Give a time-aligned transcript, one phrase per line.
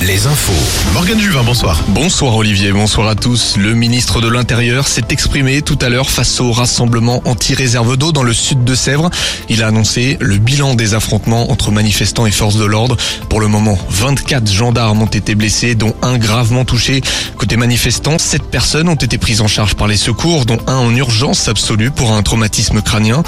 [0.00, 0.52] Les infos.
[0.94, 1.80] Morgane Juvin, bonsoir.
[1.88, 3.56] Bonsoir Olivier, bonsoir à tous.
[3.56, 8.24] Le ministre de l'Intérieur s'est exprimé tout à l'heure face au rassemblement anti-réserve d'eau dans
[8.24, 9.10] le sud de Sèvres.
[9.48, 12.96] Il a annoncé le bilan des affrontements entre manifestants et forces de l'ordre.
[13.28, 17.00] Pour le moment, 24 gendarmes ont été blessés, dont un gravement touché.
[17.36, 20.94] Côté manifestants, 7 personnes ont été prises en charge par les secours, dont un en
[20.94, 23.22] urgence absolue pour un traumatisme crânien.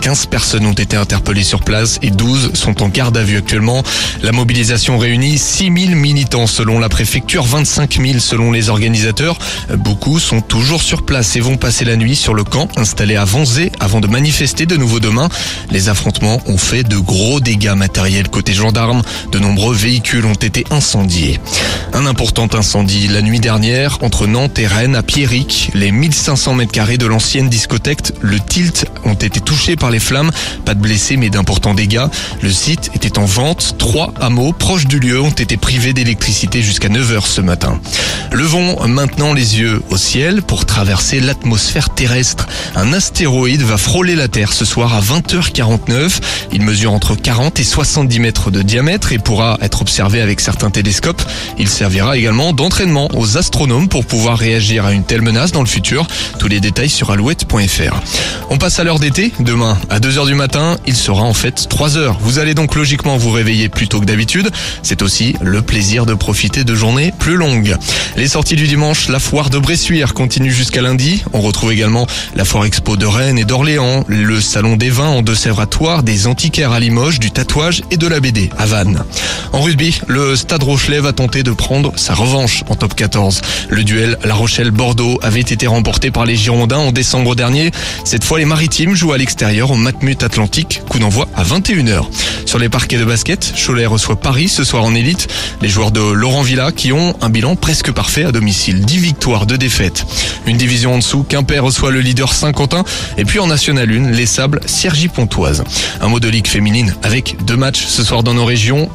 [0.00, 3.36] 15 euh, personnes ont été interpellées sur place et 12 sont en garde à vue
[3.36, 3.82] actuellement.
[4.22, 9.38] La mobilisation réunit 6000 militants selon la préfecture, 25 000 selon les organisateurs.
[9.76, 13.26] Beaucoup sont toujours sur place et vont passer la nuit sur le camp installé à
[13.26, 15.28] Vanzé avant de manifester de nouveau demain.
[15.70, 19.02] Les affrontements ont fait de gros dégâts matériels côté gendarmes.
[19.30, 21.38] De nombreux véhicules ont été incendiés.
[21.92, 25.70] Un important incendie la nuit dernière entre Nantes et Rennes à Pierrick.
[25.74, 30.30] Les 1500 mètres carrés de l'ancienne discothèque, le Tilt, ont été touchés par les flammes.
[30.64, 32.06] Pas de blessés mais d'importants dégâts.
[32.40, 33.74] Le site était en vente.
[33.76, 37.80] Trois hameaux proches du lieu ont été privés d'électricité jusqu'à 9h ce matin.
[38.32, 42.46] Levons maintenant les yeux au ciel pour traverser l'atmosphère terrestre.
[42.76, 46.20] Un astéroïde va frôler la Terre ce soir à 20h49.
[46.52, 50.70] Il mesure entre 40 et 70 mètres de diamètre et pourra être observé avec certains
[50.70, 51.22] télescopes.
[51.58, 55.66] Il servira également d'entraînement aux astronomes pour pouvoir réagir à une telle menace dans le
[55.66, 56.06] futur.
[56.38, 58.00] Tous les détails sur alouette.fr.
[58.50, 59.32] On passe à l'heure d'été.
[59.40, 62.16] Demain, à 2h du matin, il sera en fait 3h.
[62.20, 64.50] Vous allez donc logiquement vous réveiller plus tôt que d'habitude.
[64.82, 67.76] C'est aussi plaisir de profiter de journées plus longues.
[68.16, 71.24] Les sorties du dimanche, la foire de Bressuire continue jusqu'à lundi.
[71.32, 75.22] On retrouve également la foire expo de Rennes et d'Orléans, le salon des vins en
[75.22, 75.58] Deux-Sèvres
[76.02, 79.04] des antiquaires à Limoges, du tatouage et de la BD à Vannes.
[79.52, 83.40] En rugby, le Stade Rochelet va tenter de prendre sa revanche en top 14.
[83.70, 87.70] Le duel La Rochelle-Bordeaux avait été remporté par les Girondins en décembre dernier.
[88.04, 90.82] Cette fois, les Maritimes jouent à l'extérieur au Matmut Atlantique.
[90.88, 92.04] Coup d'envoi à 21h.
[92.44, 95.28] Sur les parquets de basket, Cholet reçoit Paris ce soir en élite.
[95.62, 98.84] Les joueurs de Laurent Villa qui ont un bilan presque parfait à domicile.
[98.84, 100.06] 10 victoires, 2 défaites.
[100.46, 102.84] Une division en dessous, Quimper reçoit le leader Saint-Quentin.
[103.16, 105.64] Et puis en National 1, les Sables, Sergi Pontoise.
[106.00, 108.88] Un mot de ligue féminine avec deux matchs ce soir dans nos régions.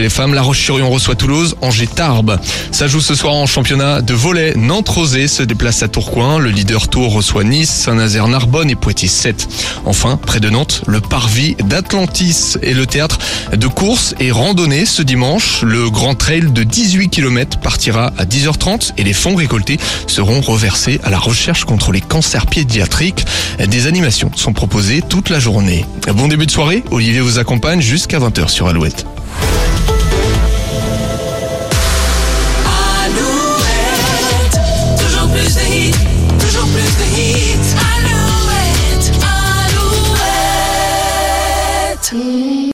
[0.00, 2.38] Les femmes, La Roche-sur-Yon reçoit Toulouse, Angers Tarbes.
[2.70, 4.54] Ça joue ce soir en championnat de volet.
[4.54, 6.38] Nantes-Rosé se déplace à Tourcoing.
[6.38, 9.48] Le leader Tour reçoit Nice, Saint-Nazaire, Narbonne et Poitiers 7.
[9.86, 13.18] Enfin, près de Nantes, le parvis d'Atlantis et le théâtre
[13.52, 15.62] de course et randonnée ce dimanche.
[15.62, 21.00] Le grand trail de 18 km partira à 10h30 et les fonds récoltés seront reversés
[21.02, 23.24] à la recherche contre les cancers pédiatriques.
[23.58, 25.84] Des animations sont proposées toute la journée.
[26.14, 28.68] Bon début de soirée, Olivier vous accompagne jusqu'à 20h sur.
[28.68, 29.06] Alouette,